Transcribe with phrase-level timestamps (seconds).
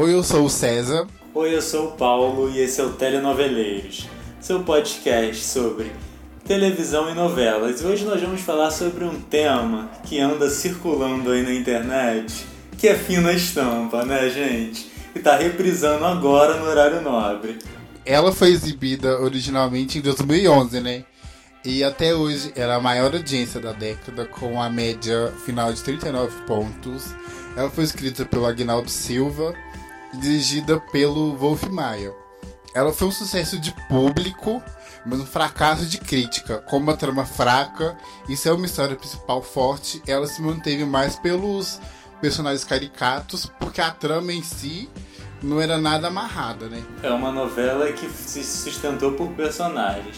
[0.00, 1.08] Oi, eu sou o César.
[1.34, 4.06] Oi, eu sou o Paulo e esse é o Telenoveleiros,
[4.40, 5.90] seu podcast sobre
[6.46, 7.80] televisão e novelas.
[7.80, 12.46] E hoje nós vamos falar sobre um tema que anda circulando aí na internet,
[12.78, 14.88] que é fina estampa, né, gente?
[15.16, 17.58] E tá reprisando agora no horário nobre.
[18.06, 21.04] Ela foi exibida originalmente em 2011, né?
[21.64, 26.42] E até hoje era a maior audiência da década, com a média final de 39
[26.46, 27.12] pontos.
[27.56, 29.52] Ela foi escrita pelo Agnaldo Silva
[30.14, 32.14] dirigida pelo Wolf Maia.
[32.74, 34.62] Ela foi um sucesso de público,
[35.04, 36.58] mas um fracasso de crítica.
[36.58, 37.96] Com uma trama fraca
[38.28, 41.80] e sem uma história principal forte, ela se manteve mais pelos
[42.20, 44.88] personagens caricatos, porque a trama em si
[45.42, 46.82] não era nada amarrada, né?
[47.02, 50.16] É uma novela que se sustentou por personagens.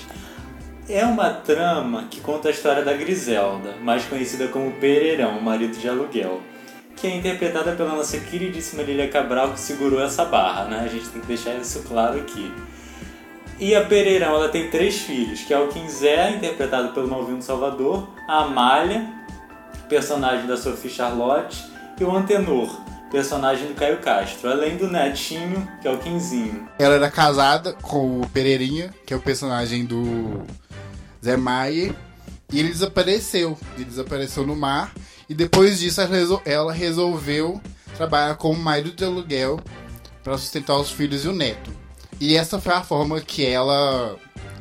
[0.89, 5.89] É uma trama que conta a história da Griselda, mais conhecida como Pereirão, marido de
[5.89, 6.41] aluguel,
[6.97, 10.81] que é interpretada pela nossa queridíssima Lilia Cabral, que segurou essa barra, né?
[10.85, 12.53] A gente tem que deixar isso claro aqui.
[13.59, 18.09] E a Pereirão, ela tem três filhos, que é o Quinzé, interpretado pelo Malvino Salvador,
[18.27, 19.07] a Amália,
[19.89, 21.63] personagem da Sophie Charlotte,
[22.01, 26.67] e o Antenor, personagem do Caio Castro, além do netinho, que é o Quinzinho.
[26.79, 30.43] Ela era casada com o Pereirinha, que é o personagem do
[31.23, 31.95] Zé Maier,
[32.51, 33.59] e ele desapareceu.
[33.75, 34.93] Ele desapareceu no mar,
[35.31, 36.01] e depois disso
[36.45, 37.61] ela resolveu
[37.97, 39.61] trabalhar como marido de aluguel
[40.25, 41.71] para sustentar os filhos e o neto.
[42.21, 44.17] E essa foi a forma que ela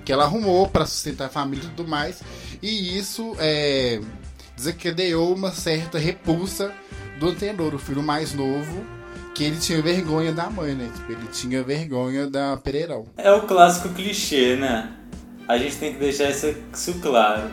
[0.06, 2.22] que ela arrumou para sustentar a família e tudo mais.
[2.62, 4.00] E isso é,
[4.56, 6.72] desencadeou uma certa repulsa
[7.20, 8.86] do Antenor, o filho mais novo,
[9.34, 10.90] que ele tinha vergonha da mãe, né?
[10.96, 13.08] Tipo, ele tinha vergonha da Pereirão.
[13.18, 14.92] É o clássico clichê, né?
[15.48, 17.50] A gente tem que deixar isso claro.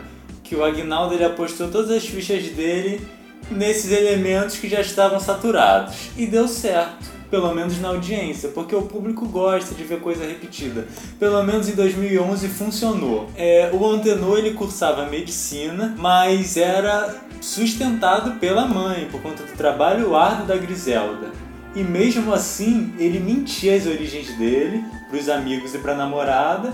[0.47, 3.05] Que o Agnaldo ele apostou todas as fichas dele
[3.51, 6.09] nesses elementos que já estavam saturados.
[6.15, 10.87] E deu certo pelo menos na audiência, porque o público gosta de ver coisa repetida.
[11.19, 13.29] Pelo menos em 2011 funcionou.
[13.35, 20.15] É, o Antenor ele cursava medicina, mas era sustentado pela mãe por conta do trabalho
[20.15, 21.31] árduo da Griselda.
[21.75, 26.73] E mesmo assim, ele mentia as origens dele para os amigos e para a namorada,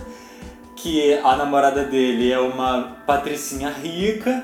[0.83, 4.44] que a namorada dele é uma patricinha rica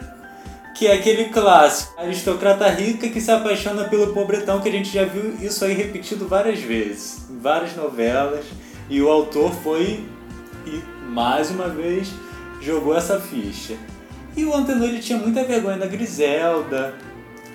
[0.74, 5.04] que é aquele clássico, aristocrata rica que se apaixona pelo pobretão, que a gente já
[5.04, 8.46] viu isso aí repetido várias vezes, em várias novelas,
[8.90, 10.06] e o autor foi
[10.66, 12.10] e mais uma vez
[12.62, 13.76] jogou essa ficha.
[14.38, 16.94] E o Antenor ele tinha muita vergonha da Griselda.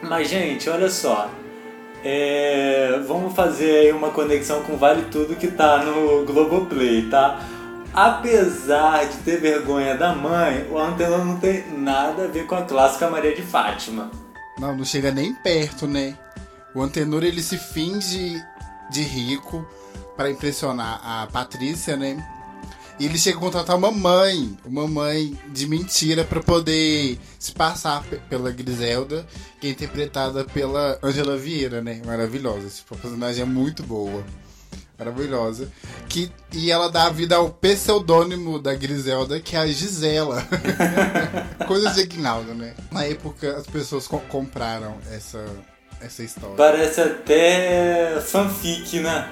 [0.03, 1.31] Mas gente, olha só.
[2.05, 3.01] É...
[3.06, 7.41] vamos fazer aí uma conexão com Vale Tudo que tá no Globoplay, tá?
[7.94, 12.62] Apesar de ter vergonha da mãe, o Antenor não tem nada a ver com a
[12.62, 14.10] clássica Maria de Fátima.
[14.59, 16.19] Não, não chega nem perto, né?
[16.75, 18.43] O Antenor ele se finge
[18.91, 19.65] de rico
[20.16, 22.16] para impressionar a Patrícia, né?
[22.99, 28.03] E ele chega a contratar uma mãe, uma mãe de mentira para poder se passar
[28.28, 29.25] pela Griselda,
[29.60, 32.03] que é interpretada pela Angela Vieira, né?
[32.04, 32.66] Maravilhosa.
[32.66, 34.25] Esse personagem é muito boa
[34.99, 35.71] maravilhosa.
[36.09, 40.47] Que, e ela dá vida ao pseudônimo da Griselda, que é a Gisela.
[41.66, 42.75] Coisa de Aguinaldo, né?
[42.91, 45.44] Na época as pessoas co compraram essa,
[46.00, 46.56] essa história.
[46.56, 49.28] Parece até fanfic, né?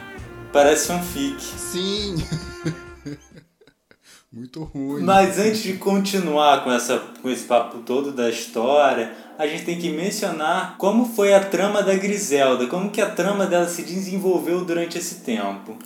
[0.53, 1.43] Parece fanfic.
[1.43, 2.17] Sim.
[4.33, 5.03] Muito ruim.
[5.03, 9.79] Mas antes de continuar com, essa, com esse papo todo da história, a gente tem
[9.79, 14.65] que mencionar como foi a trama da Griselda, como que a trama dela se desenvolveu
[14.65, 15.77] durante esse tempo.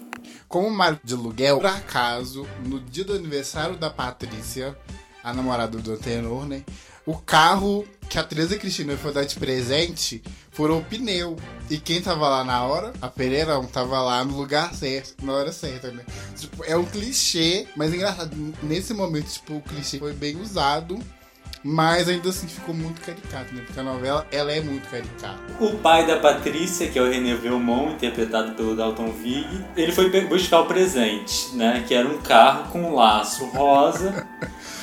[0.47, 4.78] Como marido de aluguel, por acaso, no dia do aniversário da Patrícia,
[5.25, 6.63] a namorada do Tenor, né?
[7.05, 10.23] O carro que a Teresa Cristina foi dar de presente
[10.56, 11.37] furou o pneu.
[11.69, 12.93] E quem tava lá na hora?
[13.03, 16.03] A Pereirão tava lá no lugar certo, na hora certa, né?
[16.34, 18.55] Tipo, é um clichê, mas é engraçado.
[18.62, 20.99] Nesse momento, tipo, o clichê foi bem usado.
[21.69, 23.62] Mas ainda assim ficou muito caricato, né?
[23.66, 25.41] Porque a novela, ela é muito caricata.
[25.59, 30.09] O pai da Patrícia, que é o René Velmont, interpretado pelo Dalton Vig, ele foi
[30.28, 31.84] buscar o presente, né?
[31.89, 34.25] Que era um carro com um laço rosa.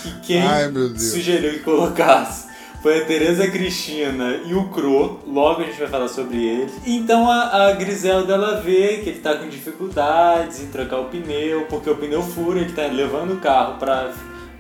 [0.02, 2.43] que quem Ai, sugeriu que colocasse
[2.84, 6.70] foi a Tereza Cristina e o Cro, logo a gente vai falar sobre ele.
[6.86, 11.66] Então a, a Griselda ela vê que ele tá com dificuldades em trocar o pneu,
[11.70, 14.12] porque o pneu fura, ele tá levando o carro para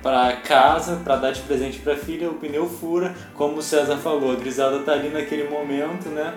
[0.02, 4.32] para casa para dar de presente para filha, o pneu fura, como o César falou,
[4.32, 6.34] a Griselda tá ali naquele momento, né?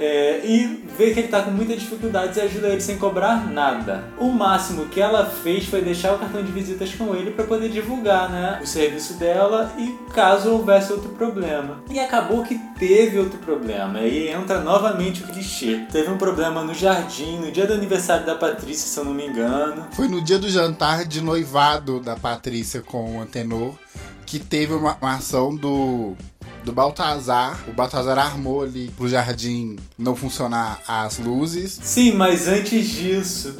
[0.00, 4.04] É, e vê que ele tá com muitas dificuldades e ajuda ele sem cobrar nada.
[4.18, 7.68] O máximo que ela fez foi deixar o cartão de visitas com ele para poder
[7.68, 11.82] divulgar né, o serviço dela e caso houvesse outro problema.
[11.90, 14.00] E acabou que teve outro problema.
[14.00, 15.86] E entra novamente o clichê.
[15.90, 19.26] Teve um problema no jardim, no dia do aniversário da Patrícia, se eu não me
[19.26, 19.86] engano.
[19.92, 23.74] Foi no dia do jantar de noivado da Patrícia com o Antenor
[24.28, 26.14] que teve uma, uma ação do
[26.64, 27.58] do Baltazar.
[27.68, 31.78] O Baltazar armou ali pro jardim não funcionar as luzes.
[31.82, 33.56] Sim, mas antes disso,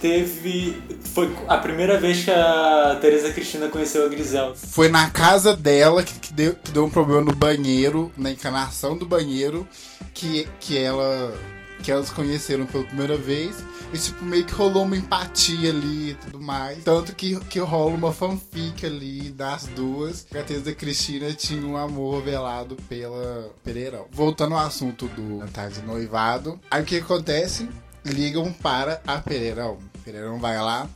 [0.00, 0.82] teve.
[1.14, 4.54] Foi a primeira vez que a Teresa Cristina conheceu a Grisel.
[4.54, 8.96] Foi na casa dela que, que, deu, que deu um problema no banheiro, na encanação
[8.96, 9.66] do banheiro,
[10.14, 11.34] que, que ela.
[11.82, 13.56] Que elas conheceram pela primeira vez.
[13.92, 16.84] E, tipo, meio que rolou uma empatia ali e tudo mais.
[16.84, 20.26] Tanto que, que rola uma fanfic ali das duas.
[20.30, 24.06] A Teresa Cristina tinha um amor velado pela Pereirão.
[24.10, 26.60] Voltando ao assunto do jantar de noivado.
[26.70, 27.68] Aí o que acontece?
[28.04, 29.78] Ligam para a Pereirão.
[30.04, 30.88] Pereirão vai lá.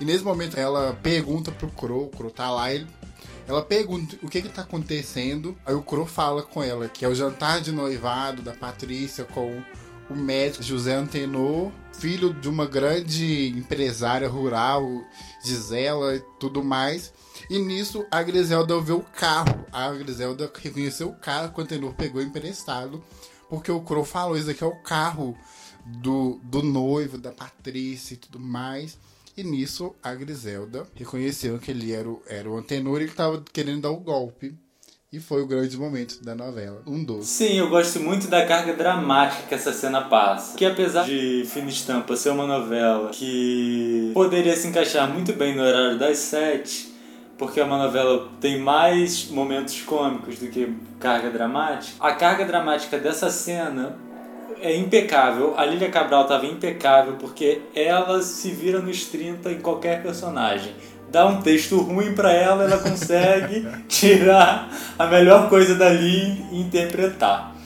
[0.00, 2.86] E nesse momento ela pergunta pro Crow, o Crow tá lá, ele
[3.48, 5.56] ela pergunta o que que tá acontecendo.
[5.64, 9.62] Aí o Crow fala com ela que é o jantar de noivado da Patrícia com
[10.10, 14.82] o médico José Antenor, filho de uma grande empresária rural,
[15.44, 17.12] Gisela e tudo mais.
[17.50, 19.66] E nisso a Griselda viu o carro.
[19.72, 23.02] A Griselda reconheceu o carro que o Antenor pegou emprestado.
[23.48, 25.36] Porque o Crow falou: Isso aqui é o carro
[25.84, 28.98] do, do noivo, da Patrícia e tudo mais.
[29.36, 33.42] E nisso a Griselda reconheceu que ele era o, era o Antenor e que estava
[33.52, 34.54] querendo dar o golpe.
[35.10, 36.82] E foi o grande momento da novela.
[36.86, 37.28] Um doce.
[37.28, 40.54] Sim, eu gosto muito da carga dramática que essa cena passa.
[40.54, 45.62] Que apesar de Fina Estampa ser uma novela que poderia se encaixar muito bem no
[45.62, 46.92] horário das sete,
[47.38, 52.98] porque é uma novela tem mais momentos cômicos do que carga dramática, a carga dramática
[52.98, 53.96] dessa cena
[54.60, 55.54] é impecável.
[55.56, 60.74] A Lilia Cabral estava impecável porque ela se vira nos 30 em qualquer personagem
[61.10, 67.56] dá um texto ruim para ela, ela consegue tirar a melhor coisa dali e interpretar.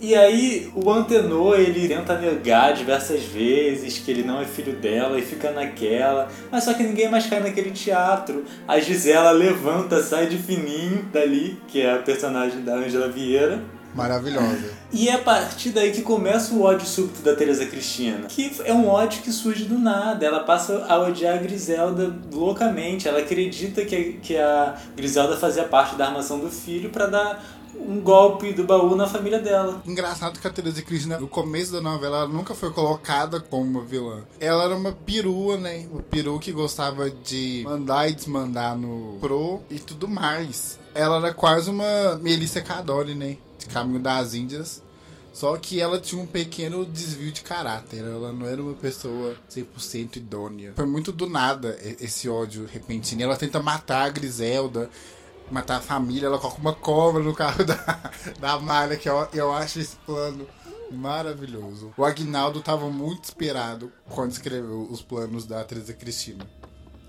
[0.00, 5.18] E aí o Antenor, ele tenta negar diversas vezes que ele não é filho dela
[5.18, 8.44] e fica naquela, mas só que ninguém mais cai naquele teatro.
[8.68, 13.62] A Gisela levanta, sai de fininho dali, que é a personagem da Angela Vieira,
[13.94, 14.72] Maravilhosa.
[14.92, 18.26] E é a partir daí que começa o ódio súbito da Teresa Cristina.
[18.28, 20.24] Que é um ódio que surge do nada.
[20.24, 23.08] Ela passa a odiar a Griselda loucamente.
[23.08, 27.44] Ela acredita que, que a Griselda fazia parte da armação do filho para dar
[27.76, 29.82] um golpe do baú na família dela.
[29.86, 33.82] Engraçado que a Teresa Cristina, no começo da novela, ela nunca foi colocada como uma
[33.82, 34.22] vilã.
[34.40, 35.86] Ela era uma perua, né?
[35.90, 40.78] Uma perua que gostava de mandar e desmandar no pro e tudo mais.
[40.94, 43.36] Ela era quase uma Melissa Cadore, né?
[43.68, 44.82] Caminho das Índias.
[45.32, 48.04] Só que ela tinha um pequeno desvio de caráter.
[48.04, 50.72] Ela não era uma pessoa 100% idônea.
[50.76, 53.22] Foi muito do nada esse ódio repentino.
[53.22, 54.88] Ela tenta matar a Griselda
[55.50, 59.52] matar a família, ela coloca uma cobra no carro da, da Malha, que eu, eu
[59.52, 60.46] acho esse plano
[60.90, 61.92] maravilhoso.
[61.96, 66.46] O Agnaldo estava muito esperado quando escreveu os planos da Teresa Cristina.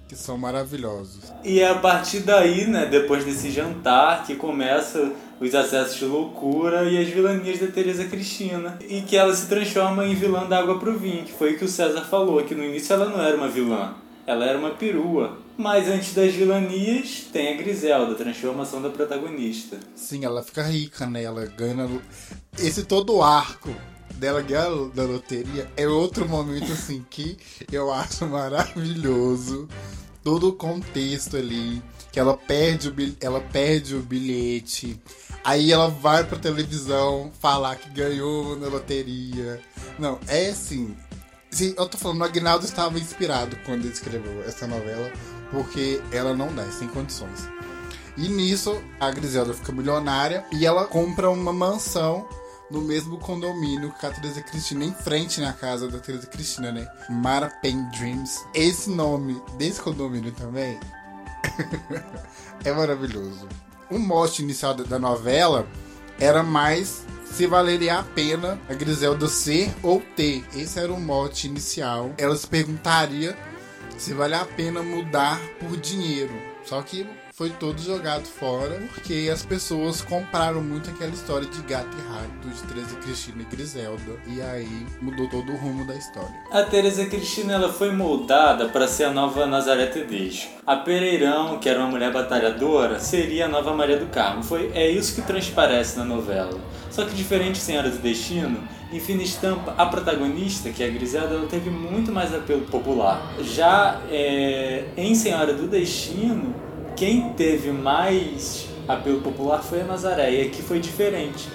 [0.08, 1.34] Que são maravilhosos.
[1.44, 6.84] E é a partir daí, né, depois desse jantar, que começa os acessos de loucura
[6.84, 8.78] e as vilanias da Teresa Cristina.
[8.88, 11.66] E que ela se transforma em vilã da água pro vinho, que foi o que
[11.66, 13.96] o César falou, que no início ela não era uma vilã,
[14.28, 15.38] ela era uma perua.
[15.58, 19.80] Mas antes das vilanias, tem a Griselda, a transformação da protagonista.
[19.96, 21.24] Sim, ela fica rica, né?
[21.24, 21.90] Ela ganha.
[22.60, 23.74] Esse todo arco
[24.16, 27.38] dela ganhar da loteria é outro momento, assim, que
[27.72, 29.68] eu acho maravilhoso.
[30.26, 31.82] Todo o contexto ali.
[32.12, 35.00] Que ela perde, o, ela perde o bilhete.
[35.44, 39.62] Aí ela vai pra televisão falar que ganhou na loteria.
[40.00, 40.98] Não, é assim.
[41.52, 45.10] Sim, eu tô falando, o Agnaldo estava inspirado quando ele escreveu essa novela
[45.52, 47.48] porque ela não dá, sem condições.
[48.18, 52.28] E nisso, a Griselda fica milionária e ela compra uma mansão
[52.76, 56.86] no mesmo condomínio que a Teresa Cristina, em frente na casa da Teresa Cristina, né?
[57.10, 58.46] Mara Pen Dreams.
[58.54, 60.78] Esse nome desse condomínio também
[62.66, 63.48] é maravilhoso.
[63.90, 65.66] O mote inicial da novela
[66.20, 70.46] era mais se valeria a pena a Griselda ser ou ter.
[70.54, 72.14] Esse era o mote inicial.
[72.18, 73.38] Ela se perguntaria
[73.98, 76.34] se vale a pena mudar por dinheiro.
[76.66, 81.96] Só que foi todo jogado fora porque as pessoas compraram muito aquela história de gato
[81.98, 86.34] e rato de Teresa Cristina e Griselda e aí mudou todo o rumo da história.
[86.50, 90.50] A Teresa Cristina ela foi moldada para ser a nova Nazaré Tedesco.
[90.66, 94.42] A Pereirão, que era uma mulher batalhadora, seria a nova Maria do Carmo.
[94.42, 96.58] Foi é isso que transparece na novela.
[96.90, 100.90] Só que diferente de Senhora do Destino, Em fina estampa, a protagonista, que é a
[100.90, 103.34] Griselda, ela teve muito mais apelo popular.
[103.42, 106.56] Já é, em Senhora do Destino,
[106.96, 111.50] quem teve mais apelo popular foi a Nazaré, e aqui foi diferente.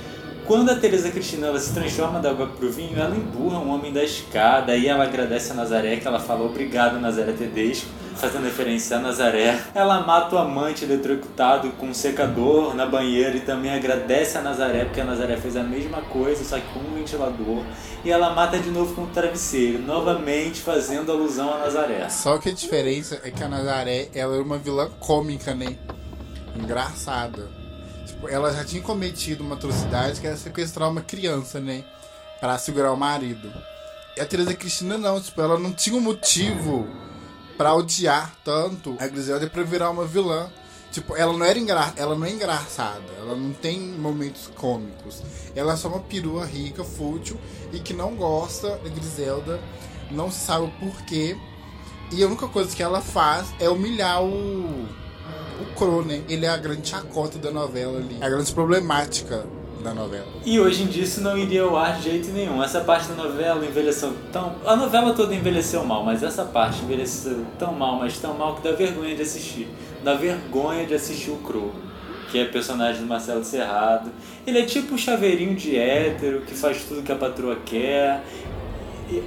[0.46, 3.92] Quando a Teresa Cristina ela se transforma da água pro vinho, ela emburra um homem
[3.92, 7.88] da escada, aí ela agradece a Nazaré, que ela fala obrigado Nazaré Tedesco,
[8.20, 9.58] fazendo referência a Nazaré.
[9.74, 14.84] Ela mata o amante eletrocutado com um secador na banheira e também agradece a Nazaré,
[14.84, 17.64] porque a Nazaré fez a mesma coisa, só que com um ventilador.
[18.04, 22.08] E ela mata de novo com um travesseiro, novamente fazendo alusão a Nazaré.
[22.10, 25.76] Só que a diferença é que a Nazaré ela é uma vilã cômica, né?
[26.54, 27.48] Engraçada.
[28.06, 31.84] Tipo, ela já tinha cometido uma atrocidade que era sequestrar uma criança, né?
[32.38, 33.50] Pra segurar o marido.
[34.16, 36.86] E a Teresa Cristina não, tipo, ela não tinha um motivo
[37.60, 40.50] para odiar tanto a Griselda pra virar uma vilã.
[40.90, 41.92] Tipo, ela não era engra...
[41.94, 45.22] ela não é engraçada, ela não tem momentos cômicos.
[45.54, 47.38] Ela é só uma perua rica, fútil
[47.70, 49.60] e que não gosta da Griselda,
[50.10, 51.36] não sabe o porquê.
[52.10, 54.88] E a única coisa que ela faz é humilhar o
[55.60, 56.24] o Crow, né?
[56.30, 58.16] Ele é a grande chacota da novela ali.
[58.22, 59.44] A grande problemática
[59.80, 60.26] da novela.
[60.44, 62.62] E hoje em dia isso não iria ao ar de jeito nenhum.
[62.62, 64.54] Essa parte da novela envelheceu tão.
[64.64, 68.62] A novela toda envelheceu mal, mas essa parte envelheceu tão mal, mas tão mal que
[68.62, 69.68] dá vergonha de assistir.
[70.04, 71.72] Dá vergonha de assistir o Crow.
[72.30, 74.10] Que é personagem do Marcelo Serrado.
[74.46, 78.22] Ele é tipo o chaveirinho de hétero que faz tudo que a patroa quer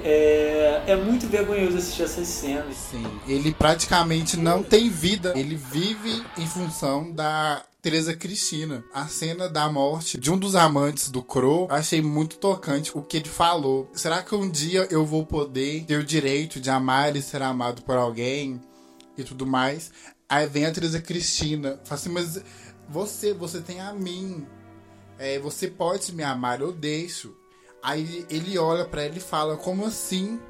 [0.04, 2.76] é, é muito vergonhoso assistir essas cenas.
[2.76, 5.32] Sim, ele praticamente não tem vida.
[5.36, 8.82] Ele vive em função da Teresa Cristina.
[8.94, 13.18] A cena da morte de um dos amantes do Crow, achei muito tocante o que
[13.18, 13.90] ele falou.
[13.92, 17.82] Será que um dia eu vou poder ter o direito de amar e ser amado
[17.82, 18.60] por alguém
[19.18, 19.92] e tudo mais?
[20.28, 22.42] Aí vem a Teresa Cristina, fala assim, mas
[22.88, 24.46] você, você tem a mim.
[25.18, 27.36] É, você pode me amar, eu deixo.
[27.84, 30.40] Aí ele olha para ela e fala: Como assim?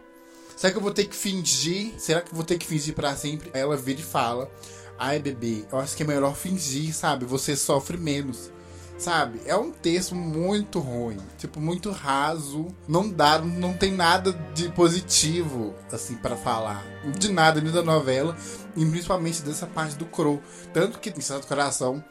[0.56, 1.92] Será que eu vou ter que fingir?
[1.98, 3.50] Será que eu vou ter que fingir para sempre?
[3.52, 4.48] Aí ela vira e fala:
[4.96, 7.24] Ai, bebê, eu acho que é melhor fingir, sabe?
[7.24, 8.52] Você sofre menos.
[8.96, 9.40] Sabe?
[9.44, 12.68] É um texto muito ruim, tipo, muito raso.
[12.86, 16.86] Não dá, não tem nada de positivo, assim, para falar.
[17.18, 18.36] De nada, nem da novela,
[18.76, 20.40] e principalmente dessa parte do Crow.
[20.72, 22.02] Tanto que, em Santo Coração,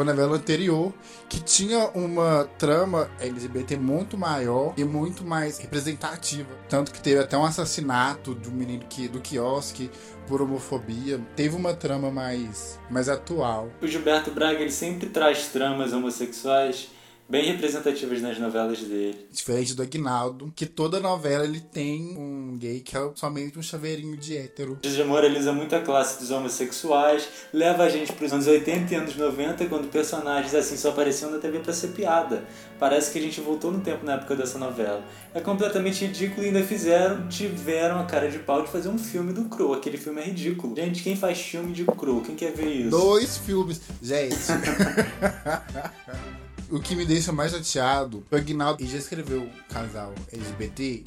[0.00, 0.94] foi na novela anterior,
[1.28, 6.48] que tinha uma trama LGBT muito maior e muito mais representativa.
[6.70, 9.90] Tanto que teve até um assassinato de um menino que, do quiosque
[10.26, 11.20] por homofobia.
[11.36, 13.68] Teve uma trama mais, mais atual.
[13.82, 16.88] O Gilberto Braga ele sempre traz tramas homossexuais
[17.30, 19.28] bem representativas nas novelas dele.
[19.30, 24.16] Diferente do Agnaldo, que toda novela ele tem um gay que é somente um chaveirinho
[24.16, 24.78] de hétero.
[24.82, 28.96] Jesus moraliza muito a classe dos homossexuais, leva a gente para os anos 80 e
[28.96, 32.44] anos 90, quando personagens assim só apareciam na TV para ser piada.
[32.80, 35.04] Parece que a gente voltou no tempo na época dessa novela.
[35.32, 39.32] É completamente ridículo e ainda fizeram, tiveram a cara de pau de fazer um filme
[39.32, 39.72] do Crow.
[39.72, 40.74] Aquele filme é ridículo.
[40.74, 42.20] Gente, quem faz filme de Crow?
[42.22, 42.90] Quem quer ver isso?
[42.90, 43.80] Dois filmes.
[44.02, 44.34] Gente.
[46.70, 51.02] o que me deixa mais chateado, o Aguinaldo já escreveu o casal LGBT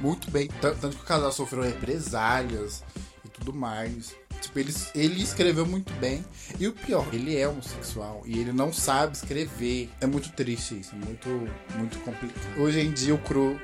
[0.00, 2.82] muito bem, tanto que o casal sofreu represálias
[3.24, 4.14] e tudo mais.
[4.40, 6.24] Tipo, ele, ele escreveu muito bem.
[6.58, 9.88] E o pior, ele é homossexual e ele não sabe escrever.
[10.00, 11.28] É muito triste isso, muito,
[11.76, 12.58] muito complicado.
[12.58, 13.60] Hoje em dia o Cru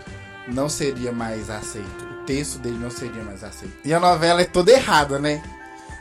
[0.47, 2.05] não seria mais aceito.
[2.05, 3.75] O texto dele não seria mais aceito.
[3.85, 5.43] E a novela é toda errada, né?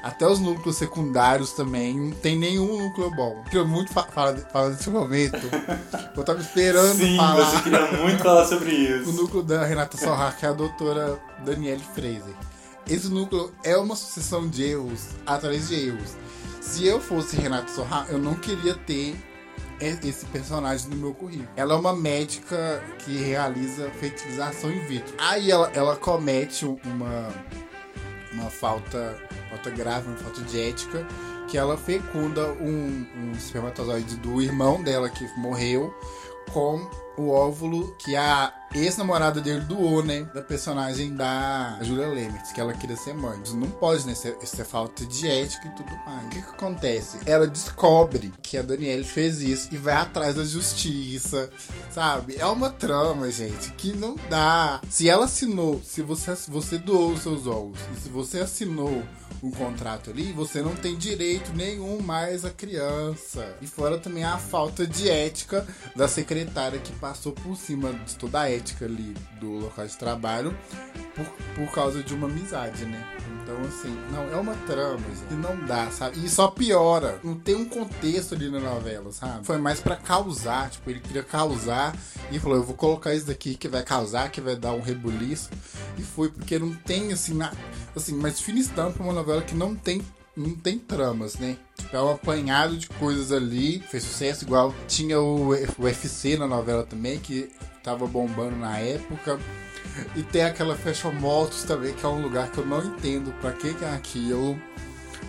[0.04, 1.98] Até os núcleos secundários também.
[1.98, 3.44] Não tem nenhum núcleo bom.
[3.52, 5.38] Eu muito fa fala, fala desse momento.
[6.16, 7.46] Eu tava esperando Sim, falar.
[7.46, 9.10] você queria muito falar sobre isso.
[9.10, 12.36] O núcleo da Renata Sorra, que é a doutora Danielle Fraser.
[12.88, 16.16] Esse núcleo é uma sucessão de erros atrás de erros.
[16.62, 19.16] Se eu fosse Renata Sorra, eu não queria ter
[19.80, 21.48] esse personagem no meu currículo.
[21.56, 25.14] Ela é uma médica que realiza fertilização in vitro.
[25.18, 27.30] Aí ela, ela comete uma,
[28.34, 29.16] uma falta
[29.58, 31.06] falta grave, uma falta de ética,
[31.48, 35.94] que ela fecunda um, um espermatozoide do irmão dela que morreu
[36.52, 36.88] com
[37.18, 40.24] o óvulo que a ex-namorada dele doou, né?
[40.34, 43.40] Da personagem da Julia Lemert, que ela queria ser mãe.
[43.44, 44.14] Isso não pode, né?
[44.14, 46.26] Isso é, isso é falta de ética e tudo mais.
[46.26, 47.18] O que, que acontece?
[47.26, 51.50] Ela descobre que a Danielle fez isso e vai atrás da justiça,
[51.92, 52.36] sabe?
[52.38, 54.82] É uma trama, gente, que não dá.
[54.90, 59.04] Se ela assinou, se você, você doou os seus ovos, e se você assinou
[59.44, 63.56] um contrato ali, você não tem direito nenhum mais à criança.
[63.62, 68.42] E fora também a falta de ética da secretária que passou por cima de toda
[68.42, 70.58] a ética ali do local de trabalho
[71.16, 73.02] por, por causa de uma amizade, né?
[73.42, 76.24] Então, assim, não, é uma trama, gente, e não dá, sabe?
[76.24, 77.18] E só piora.
[77.24, 79.46] Não tem um contexto ali na novela, sabe?
[79.46, 81.96] Foi mais pra causar, tipo, ele queria causar
[82.30, 85.50] e falou, eu vou colocar isso daqui que vai causar, que vai dar um rebuliço.
[85.98, 87.54] E foi, porque não tem, assim, na,
[87.96, 90.06] assim, mas Fina Estampa uma novela que não tem
[90.38, 91.58] não tem tramas, né?
[91.76, 93.80] Tipo, é um apanhado de coisas ali.
[93.80, 94.74] Fez sucesso igual.
[94.88, 97.52] Tinha o UFC na novela também, que
[97.84, 99.40] tava bombando na época.
[100.16, 103.52] E tem aquela Fashion Motos também, que é um lugar que eu não entendo pra
[103.52, 104.60] que, é aquilo.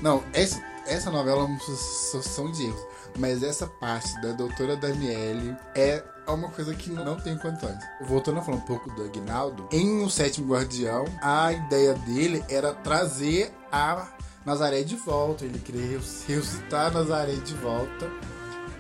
[0.02, 2.86] Não, essa, essa novela é uma sucessão de erros.
[3.18, 7.78] Mas essa parte da doutora Daniele é uma coisa que não tem condições.
[8.02, 12.74] Voltando a falar um pouco do Agnaldo, em O Sétimo Guardião, a ideia dele era
[12.74, 14.06] trazer a
[14.48, 15.44] Nazaré de volta.
[15.44, 18.10] Ele queria ressuscitar Nazaré de volta.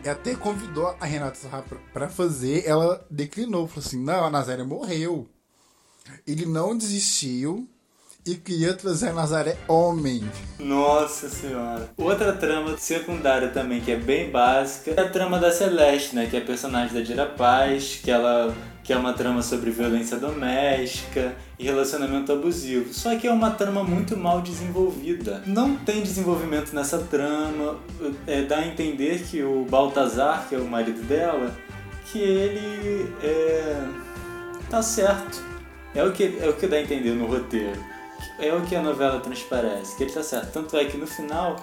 [0.02, 2.66] E até convidou a Renata Sarra para fazer.
[2.66, 3.68] Ela declinou.
[3.68, 5.28] Falou assim: não, a Nazaré morreu.
[6.26, 7.68] Ele não desistiu
[8.28, 10.22] e queria a Nazaré homem.
[10.58, 11.88] Nossa senhora.
[11.96, 16.26] Outra trama secundária também que é bem básica é a trama da Celeste, né?
[16.26, 18.54] Que é a personagem da Dira Paz, que ela
[18.84, 22.92] que é uma trama sobre violência doméstica e relacionamento abusivo.
[22.94, 25.42] Só que é uma trama muito mal desenvolvida.
[25.46, 27.76] Não tem desenvolvimento nessa trama.
[28.26, 31.54] É, dá a entender que o Baltazar, que é o marido dela,
[32.06, 33.84] que ele é,
[34.70, 35.42] tá certo.
[35.94, 37.97] É o que é o que dá a entender no roteiro.
[38.38, 40.52] É o que a novela transparece, que ele tá certo.
[40.52, 41.56] Tanto é que no final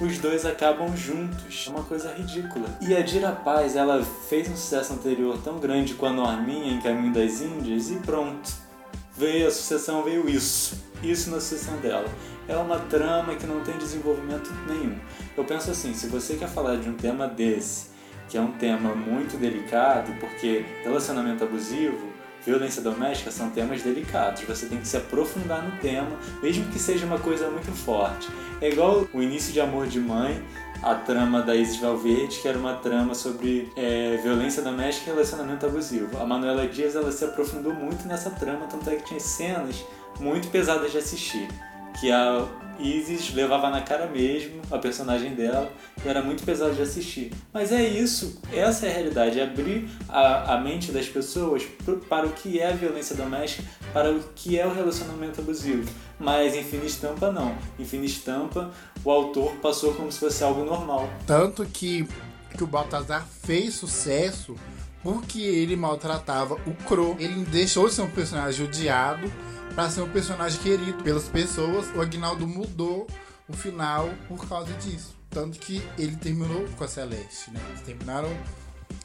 [0.00, 1.66] os dois acabam juntos.
[1.66, 2.66] É uma coisa ridícula.
[2.80, 6.80] E a Dira Paz, ela fez um sucesso anterior tão grande com a Norminha em
[6.80, 8.52] Caminho das Índias e pronto.
[9.16, 10.82] Veio a sucessão, veio isso.
[11.02, 12.08] Isso na sucessão dela.
[12.48, 14.98] É uma trama que não tem desenvolvimento nenhum.
[15.36, 17.88] Eu penso assim, se você quer falar de um tema desse,
[18.28, 22.13] que é um tema muito delicado, porque relacionamento abusivo
[22.44, 24.42] violência doméstica são temas delicados.
[24.42, 28.28] Você tem que se aprofundar no tema, mesmo que seja uma coisa muito forte.
[28.60, 30.42] É igual o início de Amor de Mãe,
[30.82, 35.64] a trama da Isis Valverde, que era uma trama sobre é, violência doméstica e relacionamento
[35.64, 36.18] abusivo.
[36.18, 39.84] A Manuela Dias ela se aprofundou muito nessa trama, tanto é que tinha cenas
[40.20, 41.48] muito pesadas de assistir.
[41.98, 42.46] Que a
[42.78, 45.70] Isis levava na cara mesmo a personagem dela
[46.04, 47.32] e era muito pesado de assistir.
[47.52, 51.64] Mas é isso, essa é a realidade, é abrir a, a mente das pessoas
[52.08, 53.62] para o que é a violência doméstica,
[53.92, 55.90] para o que é o relacionamento abusivo.
[56.18, 57.56] Mas em Fina Estampa não.
[57.78, 58.70] Em Fina Estampa
[59.04, 61.08] o autor passou como se fosse algo normal.
[61.26, 62.06] Tanto que,
[62.56, 64.54] que o Baltazar fez sucesso
[65.02, 67.14] porque ele maltratava o Cro.
[67.18, 69.30] Ele deixou de ser um personagem odiado
[69.74, 71.86] para ser um personagem querido pelas pessoas.
[71.94, 73.06] O Agnaldo mudou
[73.48, 75.14] o final por causa disso.
[75.30, 77.60] Tanto que ele terminou com a Celeste, né?
[77.70, 78.30] Eles terminaram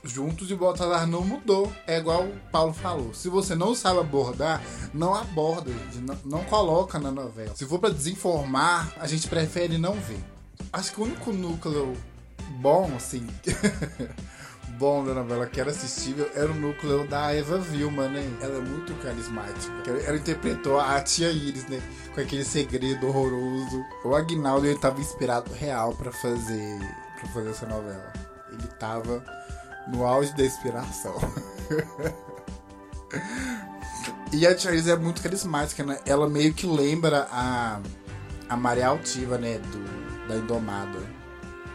[0.04, 1.72] juntos e o Baltazar não mudou.
[1.88, 3.14] É igual o Paulo falou.
[3.14, 4.62] Se você não sabe abordar,
[4.94, 7.56] não aborda, não, não coloca na novela.
[7.56, 10.24] Se for para desinformar, a gente prefere não ver.
[10.72, 11.98] Acho que o único núcleo
[12.62, 13.26] bom, assim,
[14.80, 18.24] bom da novela que era assistível era o núcleo da Eva Vilma, né?
[18.42, 19.92] Ela é muito carismática.
[20.08, 21.82] Ela interpretou a tia Iris, né?
[22.16, 23.86] Com aquele segredo horroroso.
[24.06, 26.80] O Agnaldo ele tava inspirado real para fazer
[27.20, 28.14] para fazer essa novela.
[28.54, 29.22] Ele tava
[29.90, 31.16] no auge da inspiração.
[34.32, 36.00] e a tia Iris é muito carismática, né?
[36.06, 37.82] Ela meio que lembra a
[38.48, 41.19] a Maria Altiva, né, do da Indomada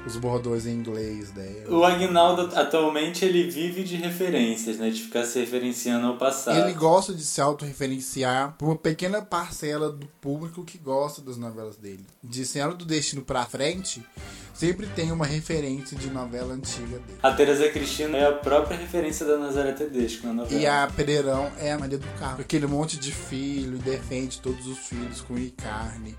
[0.07, 1.71] os bordões em inglês dela.
[1.71, 4.91] O Agnaldo atualmente ele vive de referências, né?
[4.91, 6.59] De ficar se referenciando ao passado.
[6.59, 11.77] Ele gosta de se autorreferenciar por uma pequena parcela do público que gosta das novelas
[11.77, 12.05] dele.
[12.23, 14.05] De Senhora do Destino pra frente,
[14.53, 17.19] sempre tem uma referência de novela antiga dele.
[17.23, 20.61] A Teresa Cristina é a própria referência da Nazaré Tedesco na novela.
[20.61, 22.41] E a Pereirão é a Maria do Carmo.
[22.41, 26.17] Aquele monte de filho, defende todos os filhos com e carne.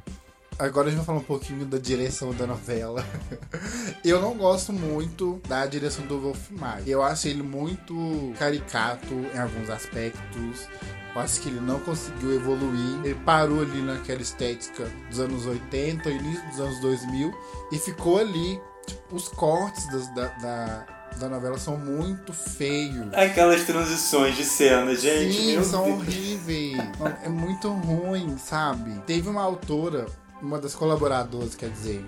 [0.57, 3.05] Agora a gente vai falar um pouquinho da direção da novela.
[4.05, 6.83] Eu não gosto muito da direção do Wolf Maia.
[6.87, 10.69] Eu acho ele muito caricato em alguns aspectos.
[11.13, 13.01] Eu acho que ele não conseguiu evoluir.
[13.03, 17.33] Ele parou ali naquela estética dos anos 80, início dos anos 2000
[17.73, 18.59] e ficou ali.
[18.87, 20.85] Tipo, os cortes das, da, da,
[21.17, 23.13] da novela são muito feios.
[23.13, 25.33] Aquelas transições de cena, gente.
[25.33, 25.99] Sim, são Deus.
[25.99, 26.77] horríveis.
[27.23, 29.01] é muito ruim, sabe?
[29.05, 30.05] Teve uma autora
[30.45, 32.05] uma das colaboradoras, quer dizer,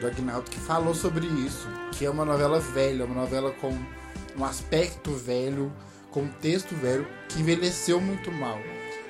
[0.00, 1.68] do Agnaldo, que falou sobre isso.
[1.92, 3.76] Que é uma novela velha, uma novela com
[4.36, 5.72] um aspecto velho,
[6.10, 8.58] com um texto velho, que envelheceu muito mal.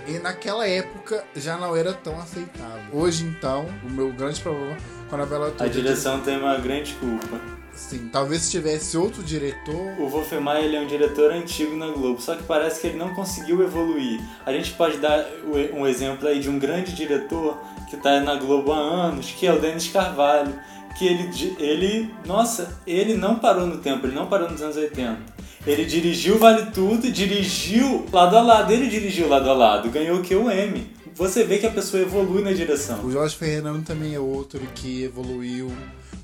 [0.07, 2.83] E naquela época já não era tão aceitável.
[2.93, 4.77] Hoje, então, o meu grande problema
[5.09, 5.65] com a novela toda.
[5.65, 7.62] A direção tem uma grande culpa.
[7.75, 9.99] Sim, talvez se tivesse outro diretor.
[9.99, 12.99] O Wolf Maia ele é um diretor antigo na Globo, só que parece que ele
[12.99, 14.21] não conseguiu evoluir.
[14.45, 15.27] A gente pode dar
[15.75, 17.59] um exemplo aí de um grande diretor
[17.89, 20.55] que está na Globo há anos, que é o Denis Carvalho.
[20.99, 25.19] Que ele, ele, nossa, ele não parou no tempo, ele não parou nos anos 80.
[25.67, 30.23] Ele dirigiu Vale Tudo, dirigiu lado a lado, ele dirigiu lado a lado, ganhou o
[30.23, 30.35] que?
[30.35, 30.87] O M.
[31.15, 33.05] Você vê que a pessoa evolui na direção.
[33.05, 35.71] O Jorge Fernando também é outro que evoluiu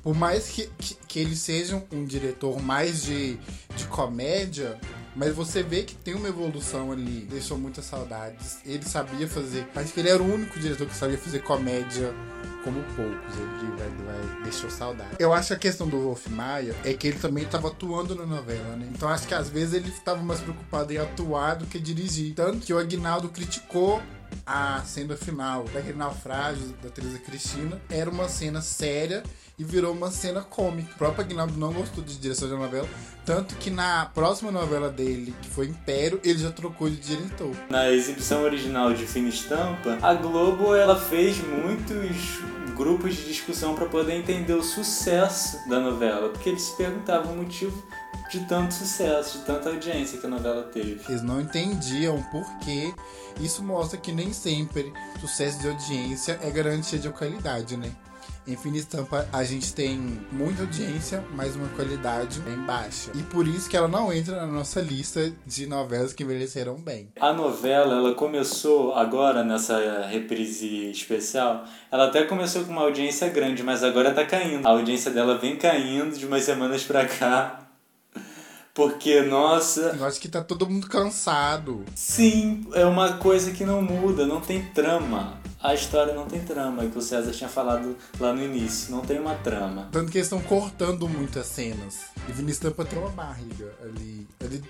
[0.03, 3.37] por mais que, que, que ele seja um diretor mais de,
[3.75, 4.79] de comédia,
[5.15, 7.27] mas você vê que tem uma evolução ali.
[7.29, 8.59] Deixou muitas saudades.
[8.65, 9.67] Ele sabia fazer.
[9.75, 12.13] Acho que ele era o único diretor que sabia fazer comédia
[12.63, 13.35] como poucos.
[13.37, 15.17] Ele vai, vai, deixou saudade.
[15.19, 18.25] Eu acho que a questão do Wolf Maia é que ele também estava atuando na
[18.25, 18.87] novela, né?
[18.93, 22.33] Então acho que às vezes ele estava mais preocupado em atuar do que dirigir.
[22.33, 24.01] Tanto que o Agnaldo criticou
[24.45, 27.81] a cena final daquele naufrágio da Teresa Cristina.
[27.89, 29.23] Era uma cena séria
[29.59, 30.93] e virou uma cena cômica.
[30.95, 32.87] O próprio Aguinaldo não gostou de direção da novela,
[33.25, 37.53] tanto que na próxima novela dele, que foi Império, ele já trocou de diretor.
[37.69, 42.39] Na exibição original de Fina Estampa, a Globo ela fez muitos
[42.75, 47.37] grupos de discussão para poder entender o sucesso da novela, porque eles se perguntavam o
[47.37, 47.83] motivo
[48.31, 51.01] de tanto sucesso, de tanta audiência que a novela teve.
[51.09, 52.93] Eles não entendiam por que
[53.41, 57.91] isso mostra que nem sempre sucesso de audiência é garantia de qualidade, né?
[58.47, 63.11] Em Fina Estampa a gente tem muita audiência, mas uma qualidade bem baixa.
[63.15, 67.09] E por isso que ela não entra na nossa lista de novelas que envelheceram bem.
[67.19, 73.63] A novela, ela começou agora nessa reprise especial, ela até começou com uma audiência grande,
[73.63, 74.65] mas agora tá caindo.
[74.67, 77.68] A audiência dela vem caindo de umas semanas pra cá.
[78.79, 79.93] Porque, nossa.
[79.99, 81.83] Eu acho que tá todo mundo cansado.
[81.93, 86.85] Sim, é uma coisa que não muda, não tem trama a história não tem trama,
[86.85, 89.89] que o César tinha falado lá no início, não tem uma trama.
[89.91, 92.05] Tanto que eles estão cortando muitas cenas.
[92.29, 94.25] E Vinícius Tampa tem uma barriga ali.
[94.39, 94.63] Ele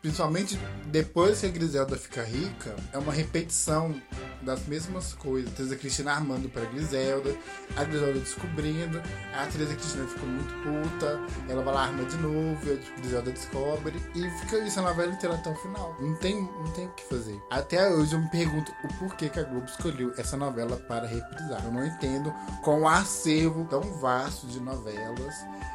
[0.00, 3.94] Principalmente depois que a Griselda fica rica, é uma repetição
[4.42, 5.52] das mesmas coisas.
[5.52, 7.34] Teresa Cristina armando para Griselda,
[7.76, 9.02] a Griselda descobrindo,
[9.34, 13.94] a Teresa Cristina fica muito puta, ela vai lá arma de novo, a Griselda descobre,
[14.14, 15.96] e fica isso na novela inteira até o final.
[16.00, 17.40] Não tem, não tem o que fazer.
[17.50, 21.64] Até hoje eu me pergunto o porquê que a Globo escolheu essa novela para reprisar.
[21.64, 22.32] Eu não entendo
[22.62, 25.34] com um acervo tão vasto de novelas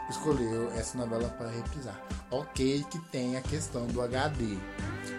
[0.10, 2.00] escolheu essa novela para reprisar.
[2.30, 4.58] Ok que tem a questão do HD,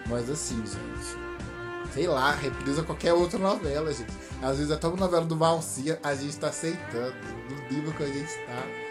[0.07, 4.11] mas assim, gente, sei lá, reprisa qualquer outra novela, gente.
[4.41, 7.15] Às vezes até uma novela do Valcia a gente tá aceitando,
[7.49, 8.84] do nível que a gente tá.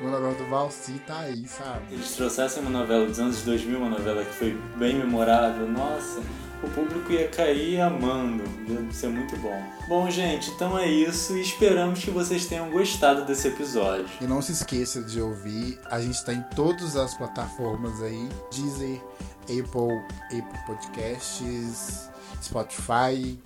[0.00, 1.94] Uma novela do Valci tá aí, sabe?
[1.94, 6.20] Eles trouxessem uma novela dos anos 2000, uma novela que foi bem memorável, nossa,
[6.62, 9.62] o público ia cair amando, ia ser muito bom.
[9.88, 14.08] Bom, gente, então é isso e esperamos que vocês tenham gostado desse episódio.
[14.20, 19.00] E não se esqueça de ouvir, a gente está em todas as plataformas aí, Deezer,
[19.44, 22.10] Apple, Apple Podcasts,
[22.42, 23.38] Spotify,